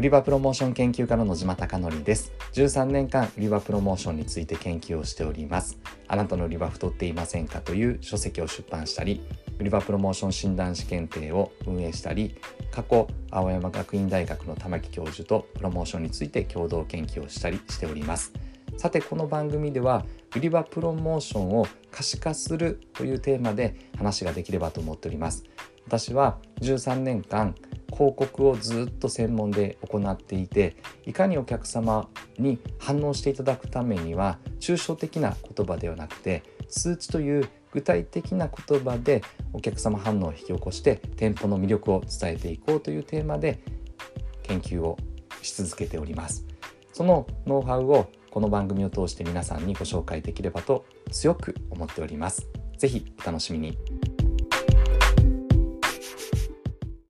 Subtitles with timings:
[0.00, 2.32] 売り場プロモーション研究家の野島貴則です。
[2.54, 5.78] 13年間売り場プロモーションについて研究をしております。
[6.08, 9.20] あなたの売り場太っていませんかという書籍を出版したり
[9.58, 12.34] 売り場プロモーション診断士検定を運営したり
[12.70, 18.32] 過去青山学院大学の玉木教授とプロモーションについて共同研究をしたりしております。
[18.78, 25.44] さてこの番組では売り場プロモーションを可視化するというテーマで話ができればと思っております。
[25.86, 27.54] 私は13年間
[27.90, 30.76] 広告をずっと専門で行っていて
[31.06, 32.08] いかにお客様
[32.38, 39.22] に反応していただくためには抽象的な言葉ではなくて数値という具体的な言葉で
[39.52, 43.62] お客様反応を引き起こして店舗の魅力を伝えていこうというテーマで
[44.42, 44.96] 研究を
[45.42, 46.44] し続けております
[46.92, 52.46] そのノウハウをこの番組を通して皆さんにご紹介できればと強く思っております。
[52.78, 54.09] ぜひお楽しみに。